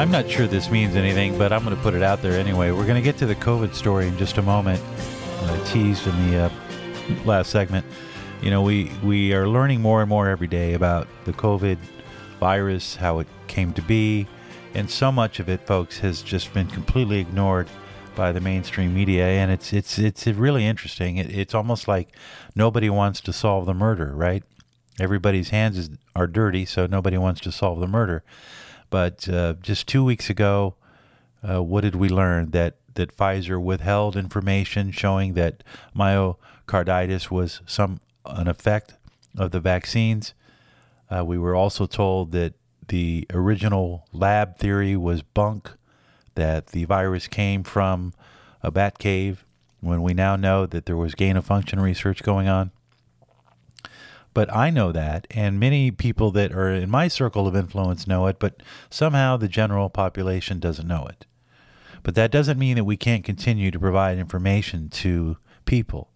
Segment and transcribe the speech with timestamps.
[0.00, 2.70] I'm not sure this means anything, but I'm going to put it out there anyway.
[2.70, 4.82] We're going to get to the COVID story in just a moment.
[5.42, 6.50] Uh, teased in the uh,
[7.26, 7.84] last segment.
[8.40, 11.76] You know, we, we are learning more and more every day about the COVID
[12.40, 14.26] virus, how it came to be,
[14.72, 17.68] and so much of it, folks, has just been completely ignored
[18.16, 21.18] by the mainstream media, and it's it's it's really interesting.
[21.18, 22.08] It, it's almost like
[22.54, 24.44] nobody wants to solve the murder, right?
[24.98, 28.24] Everybody's hands is, are dirty, so nobody wants to solve the murder.
[28.90, 30.74] But uh, just two weeks ago,
[31.48, 32.50] uh, what did we learn?
[32.50, 35.62] That that Pfizer withheld information showing that
[35.96, 38.94] myocarditis was some an effect
[39.38, 40.34] of the vaccines.
[41.08, 42.54] Uh, we were also told that
[42.88, 45.70] the original lab theory was bunk,
[46.34, 48.12] that the virus came from
[48.62, 49.44] a bat cave,
[49.80, 52.70] when we now know that there was gain of function research going on.
[54.32, 58.26] But I know that, and many people that are in my circle of influence know
[58.26, 61.26] it, but somehow the general population doesn't know it.
[62.02, 66.10] But that doesn't mean that we can't continue to provide information to people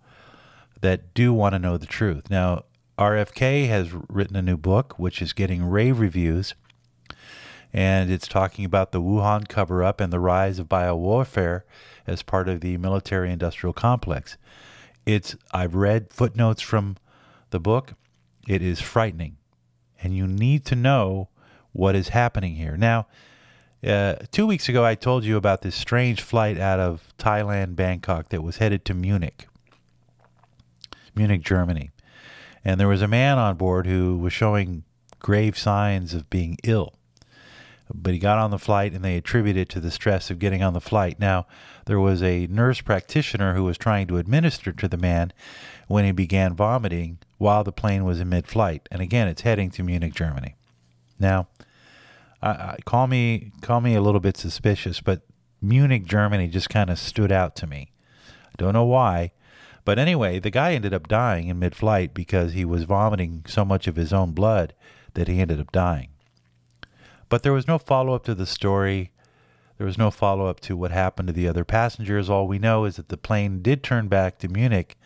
[0.80, 2.30] that do want to know the truth.
[2.30, 2.64] Now,
[2.98, 6.54] RFK has written a new book, which is getting rave reviews,
[7.72, 11.62] and it's talking about the Wuhan cover up and the rise of biowarfare
[12.06, 14.36] as part of the military industrial complex.
[15.04, 16.96] It's I've read footnotes from
[17.50, 17.94] the book
[18.48, 19.36] it is frightening.
[20.02, 21.28] And you need to know
[21.72, 22.76] what is happening here.
[22.76, 23.06] Now,
[23.86, 28.30] uh, two weeks ago, I told you about this strange flight out of Thailand, Bangkok,
[28.30, 29.46] that was headed to Munich,
[31.14, 31.90] Munich, Germany.
[32.64, 34.84] And there was a man on board who was showing
[35.18, 36.94] grave signs of being ill.
[37.92, 40.62] But he got on the flight and they attributed it to the stress of getting
[40.62, 41.20] on the flight.
[41.20, 41.46] Now,
[41.84, 45.32] there was a nurse practitioner who was trying to administer to the man
[45.86, 48.88] when he began vomiting while the plane was in mid flight.
[48.90, 50.56] And again, it's heading to Munich, Germany.
[51.18, 51.48] Now,
[52.84, 55.22] call me call me a little bit suspicious, but
[55.60, 57.92] Munich, Germany just kind of stood out to me.
[58.28, 59.32] I don't know why.
[59.84, 63.64] But anyway, the guy ended up dying in mid flight because he was vomiting so
[63.64, 64.74] much of his own blood
[65.14, 66.08] that he ended up dying.
[67.34, 69.10] But there was no follow up to the story.
[69.76, 72.30] There was no follow up to what happened to the other passengers.
[72.30, 74.96] All we know is that the plane did turn back to Munich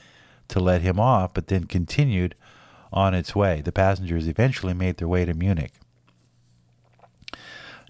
[0.48, 2.34] to let him off, but then continued
[2.92, 3.62] on its way.
[3.62, 5.72] The passengers eventually made their way to Munich.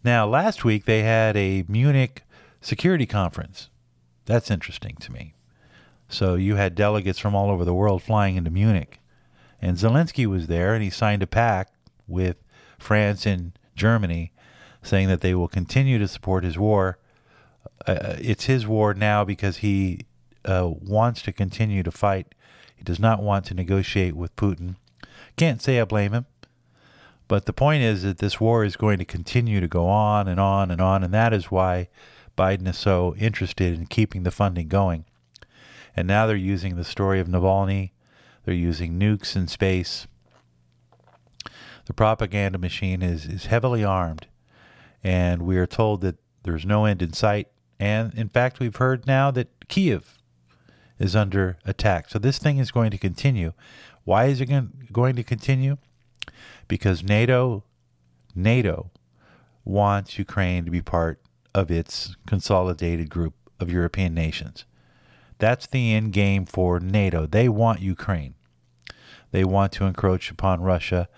[0.05, 2.23] Now, last week they had a Munich
[2.61, 3.71] security conference.
[4.27, 5.35] That's interesting to me.
[6.09, 9.01] So you had delegates from all over the world flying into Munich.
[9.61, 11.75] And Zelensky was there and he signed a pact
[12.07, 12.37] with
[12.79, 14.33] France and Germany
[14.83, 16.99] saying that they will continue to support his war.
[17.87, 20.07] Uh, it's his war now because he
[20.45, 22.35] uh, wants to continue to fight
[22.79, 24.77] he does not want to negotiate with Putin.
[25.37, 26.27] Can't say I blame him.
[27.27, 30.39] But the point is that this war is going to continue to go on and
[30.39, 31.89] on and on, and that is why
[32.39, 35.05] Biden is so interested in keeping the funding going.
[35.97, 37.91] And now they're using the story of Navalny,
[38.45, 40.07] they're using nukes in space.
[41.89, 44.27] The propaganda machine is, is heavily armed,
[45.03, 47.49] and we are told that there's no end in sight.
[47.81, 50.19] And in fact, we've heard now that Kiev
[50.99, 52.11] is under attack.
[52.11, 53.55] So this thing is going to continue.
[54.05, 54.51] Why is it
[54.93, 55.79] going to continue?
[56.69, 57.65] Because NATO,
[58.35, 58.91] NATO
[59.65, 61.23] wants Ukraine to be part
[61.55, 64.67] of its consolidated group of European nations.
[65.39, 67.25] That's the end game for NATO.
[67.25, 68.35] They want Ukraine.
[69.31, 71.09] They want to encroach upon Russia,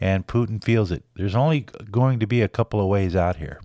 [0.00, 1.04] and Putin feels it.
[1.14, 3.60] There's only going to be a couple of ways out here.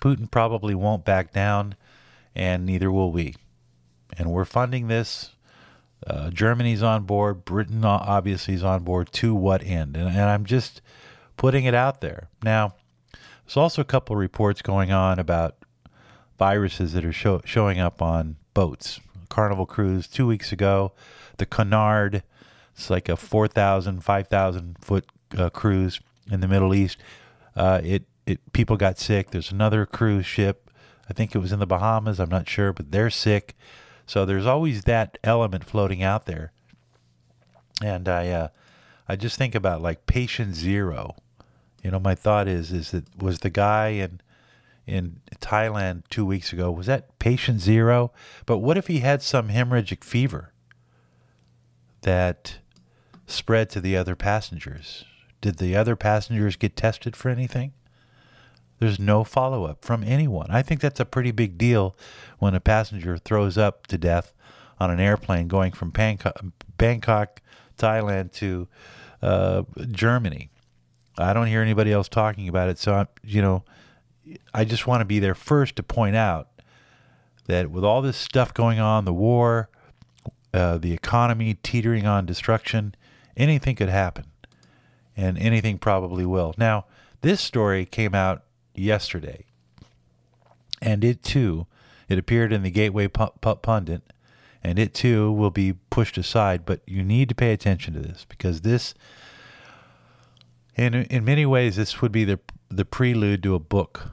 [0.00, 1.74] Putin probably won't back down,
[2.34, 3.34] and neither will we
[4.18, 5.30] and we're funding this.
[6.06, 7.44] Uh, Germany's on board.
[7.44, 9.12] Britain obviously is on board.
[9.12, 9.96] To what end?
[9.96, 10.80] And, and I'm just
[11.36, 12.28] putting it out there.
[12.42, 12.74] Now,
[13.44, 15.56] there's also a couple of reports going on about
[16.38, 19.00] viruses that are show, showing up on boats.
[19.28, 20.92] Carnival cruise two weeks ago,
[21.38, 22.22] the Cunard.
[22.76, 25.06] It's like a 4,000, 5,000 foot
[25.36, 25.98] uh, cruise
[26.30, 26.98] in the Middle East.
[27.54, 29.30] Uh, it it people got sick.
[29.30, 30.70] There's another cruise ship.
[31.08, 32.20] I think it was in the Bahamas.
[32.20, 33.56] I'm not sure, but they're sick.
[34.04, 36.52] So there's always that element floating out there.
[37.82, 38.48] And I uh,
[39.08, 41.16] I just think about like patient zero.
[41.82, 44.20] You know, my thought is is that was the guy in
[44.86, 48.12] in Thailand two weeks ago, was that patient zero?
[48.44, 50.52] But what if he had some hemorrhagic fever
[52.02, 52.58] that
[53.26, 55.04] spread to the other passengers?
[55.40, 57.72] Did the other passengers get tested for anything?
[58.78, 60.48] There's no follow up from anyone.
[60.50, 61.96] I think that's a pretty big deal
[62.38, 64.32] when a passenger throws up to death
[64.78, 67.42] on an airplane going from Bangkok,
[67.78, 68.68] Thailand to
[69.22, 70.50] uh, Germany.
[71.18, 72.78] I don't hear anybody else talking about it.
[72.78, 73.64] So, I'm, you know,
[74.52, 76.48] I just want to be there first to point out
[77.46, 79.70] that with all this stuff going on, the war,
[80.52, 82.94] uh, the economy teetering on destruction,
[83.36, 84.24] anything could happen.
[85.16, 86.54] And anything probably will.
[86.58, 86.84] Now,
[87.22, 88.42] this story came out
[88.74, 89.46] yesterday.
[90.82, 91.66] And it too,
[92.08, 94.02] it appeared in the Gateway Pundit,
[94.62, 96.66] and it too will be pushed aside.
[96.66, 98.94] But you need to pay attention to this because this,
[100.76, 104.10] in in many ways, this would be the the prelude to a book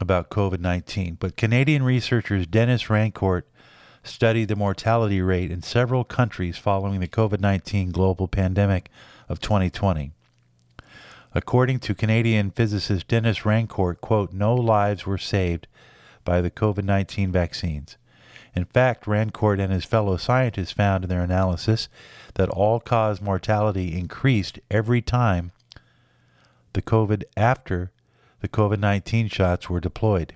[0.00, 1.16] about COVID 19.
[1.20, 3.42] But Canadian researchers Dennis Rancourt
[4.02, 8.90] studied the mortality rate in several countries following the COVID 19 global pandemic
[9.28, 10.12] of 2020.
[11.32, 15.68] According to Canadian physicist Dennis Rancourt, quote, no lives were saved
[16.24, 17.96] by the COVID 19 vaccines.
[18.54, 21.88] In fact, Rancourt and his fellow scientists found in their analysis
[22.34, 25.52] that all cause mortality increased every time
[26.72, 27.92] the COVID after
[28.40, 30.34] the COVID 19 shots were deployed.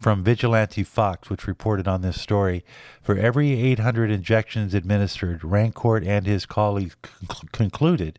[0.00, 2.64] From Vigilante Fox, which reported on this story,
[3.02, 8.18] for every 800 injections administered, Rancourt and his colleagues conc- concluded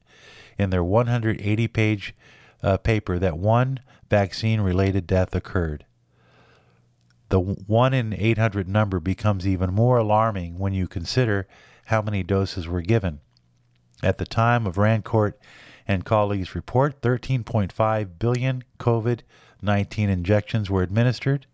[0.59, 2.13] in their 180 page
[2.61, 3.79] uh, paper that one
[4.11, 5.85] vaccine related death occurred.
[7.29, 11.47] The 1 in 800 number becomes even more alarming when you consider
[11.85, 13.21] how many doses were given.
[14.03, 15.33] At the time of Rancourt
[15.87, 19.21] and colleagues' report, 13.5 billion COVID
[19.63, 21.45] 19 injections were administered.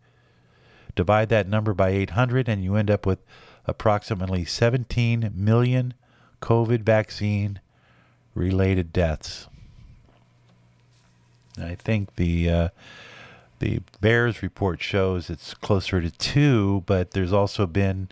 [0.98, 3.20] Divide that number by 800, and you end up with
[3.68, 5.94] approximately 17 million
[6.42, 7.60] COVID vaccine
[8.34, 9.48] related deaths.
[11.62, 12.70] I think the uh,
[13.60, 18.10] the VAERS report shows it's closer to two, but there's also been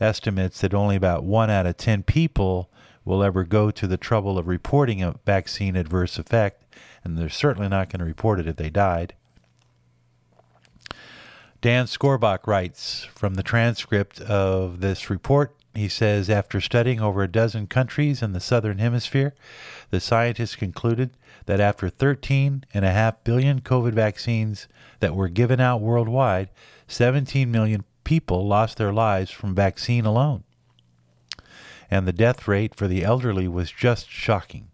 [0.00, 2.68] estimates that only about one out of ten people
[3.04, 6.64] will ever go to the trouble of reporting a vaccine adverse effect,
[7.04, 9.14] and they're certainly not going to report it if they died.
[11.66, 15.52] Dan Skorbach writes from the transcript of this report.
[15.74, 19.34] He says after studying over a dozen countries in the southern hemisphere,
[19.90, 21.16] the scientists concluded
[21.46, 24.68] that after 13.5 billion COVID vaccines
[25.00, 26.50] that were given out worldwide,
[26.86, 30.44] 17 million people lost their lives from vaccine alone
[31.90, 34.68] and the death rate for the elderly was just shocking.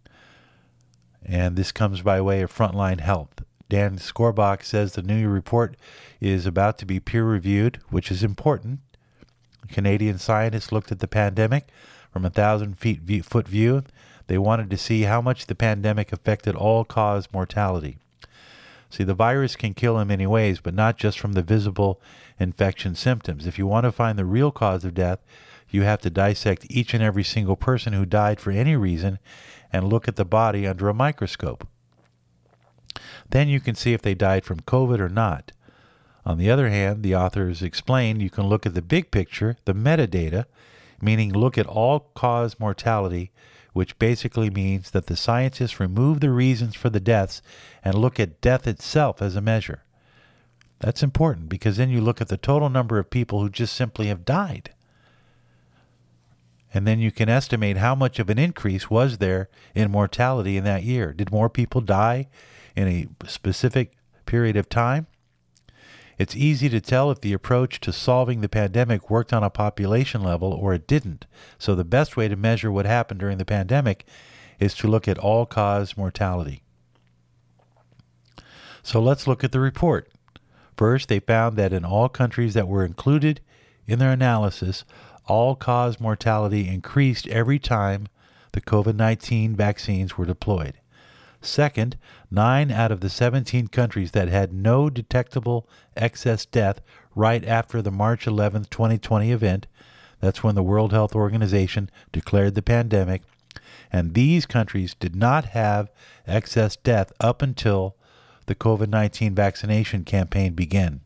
[1.24, 3.42] And this comes by way of Frontline Health.
[3.72, 5.78] Dan Skorbach says the new report
[6.20, 8.80] is about to be peer reviewed, which is important.
[9.70, 11.68] Canadian scientists looked at the pandemic
[12.12, 13.82] from a thousand feet view, foot view.
[14.26, 17.96] They wanted to see how much the pandemic affected all cause mortality.
[18.90, 21.98] See, the virus can kill in many ways, but not just from the visible
[22.38, 23.46] infection symptoms.
[23.46, 25.20] If you want to find the real cause of death,
[25.70, 29.18] you have to dissect each and every single person who died for any reason
[29.72, 31.66] and look at the body under a microscope.
[33.30, 35.52] Then you can see if they died from COVID or not.
[36.24, 39.74] On the other hand, the authors explain you can look at the big picture, the
[39.74, 40.44] metadata,
[41.00, 43.32] meaning look at all cause mortality,
[43.72, 47.42] which basically means that the scientists remove the reasons for the deaths
[47.84, 49.82] and look at death itself as a measure.
[50.78, 54.06] That's important because then you look at the total number of people who just simply
[54.06, 54.70] have died
[56.74, 60.64] and then you can estimate how much of an increase was there in mortality in
[60.64, 61.12] that year.
[61.12, 62.28] Did more people die
[62.76, 63.92] in a specific
[64.26, 65.06] period of time?
[66.18, 70.22] It's easy to tell if the approach to solving the pandemic worked on a population
[70.22, 71.26] level or it didn't.
[71.58, 74.06] So, the best way to measure what happened during the pandemic
[74.60, 76.62] is to look at all cause mortality.
[78.82, 80.12] So, let's look at the report.
[80.76, 83.40] First, they found that in all countries that were included
[83.86, 84.84] in their analysis,
[85.26, 88.06] all cause mortality increased every time
[88.52, 90.74] the COVID 19 vaccines were deployed.
[91.44, 91.96] Second,
[92.30, 96.80] nine out of the 17 countries that had no detectable excess death
[97.16, 99.66] right after the March 11, 2020 event,
[100.20, 103.22] that's when the World Health Organization declared the pandemic,
[103.90, 105.90] and these countries did not have
[106.28, 107.96] excess death up until
[108.46, 111.00] the COVID 19 vaccination campaign began.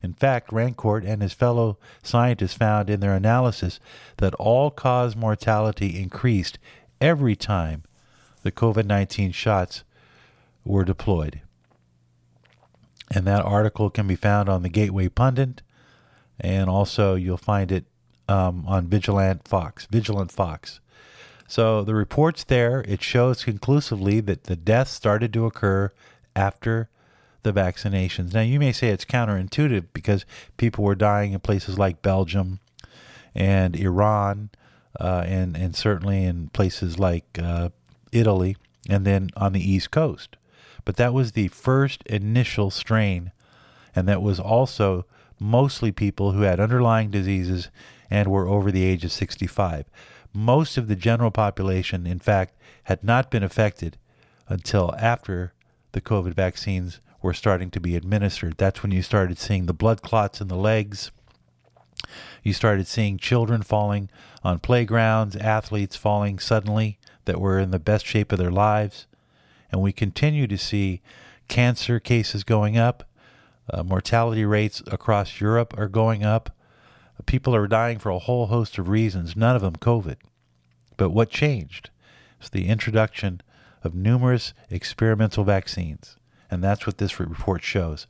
[0.00, 3.80] In fact, Rancourt and his fellow scientists found in their analysis
[4.18, 6.60] that all cause mortality increased
[7.00, 7.82] every time
[8.46, 9.82] the COVID 19 shots
[10.64, 11.40] were deployed.
[13.10, 15.62] And that article can be found on the Gateway Pundit,
[16.40, 17.86] and also you'll find it
[18.28, 19.86] um, on Vigilant Fox.
[19.90, 20.80] Vigilant Fox.
[21.48, 22.84] So the report's there.
[22.86, 25.92] It shows conclusively that the deaths started to occur
[26.34, 26.88] after
[27.42, 28.32] the vaccinations.
[28.34, 30.24] Now, you may say it's counterintuitive because
[30.56, 32.60] people were dying in places like Belgium
[33.34, 34.50] and Iran,
[34.98, 37.68] uh, and and certainly in places like uh,
[38.12, 38.56] Italy,
[38.88, 40.36] and then on the East Coast.
[40.84, 43.32] But that was the first initial strain,
[43.94, 45.04] and that was also
[45.38, 47.68] mostly people who had underlying diseases
[48.10, 49.86] and were over the age of 65.
[50.32, 53.98] Most of the general population, in fact, had not been affected
[54.48, 55.52] until after
[55.92, 58.54] the COVID vaccines were starting to be administered.
[58.56, 61.10] That's when you started seeing the blood clots in the legs.
[62.42, 64.08] You started seeing children falling
[64.44, 69.06] on playgrounds, athletes falling suddenly that were in the best shape of their lives.
[69.70, 71.02] And we continue to see
[71.48, 73.04] cancer cases going up.
[73.68, 76.50] Uh, mortality rates across Europe are going up.
[77.26, 80.16] People are dying for a whole host of reasons, none of them COVID.
[80.96, 81.90] But what changed?
[82.38, 83.40] It's the introduction
[83.82, 86.16] of numerous experimental vaccines.
[86.50, 88.06] And that's what this report shows.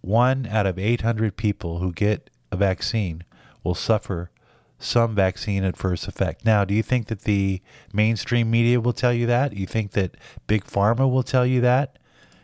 [0.00, 3.24] One out of 800 people who get a vaccine
[3.64, 4.30] will suffer
[4.78, 6.44] some vaccine adverse effect.
[6.44, 9.54] Now, do you think that the mainstream media will tell you that?
[9.54, 10.16] You think that
[10.46, 11.98] Big Pharma will tell you that?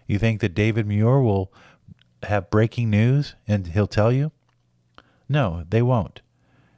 [0.07, 1.53] You think that David Muir will
[2.25, 4.33] have breaking news and he'll tell you?
[5.29, 6.21] No, they won't.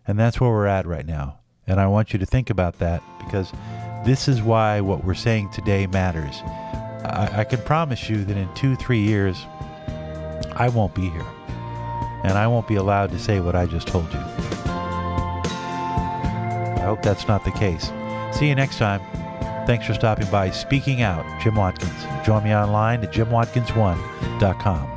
[0.07, 1.39] And that's where we're at right now.
[1.67, 3.53] And I want you to think about that because
[4.05, 6.37] this is why what we're saying today matters.
[7.05, 9.47] I, I can promise you that in two, three years,
[10.53, 11.27] I won't be here.
[12.23, 14.74] And I won't be allowed to say what I just told you.
[16.85, 17.91] I hope that's not the case.
[18.31, 19.01] See you next time.
[19.67, 20.51] Thanks for stopping by.
[20.51, 22.05] Speaking Out, Jim Watkins.
[22.27, 24.94] Join me online at jimwatkins1.com.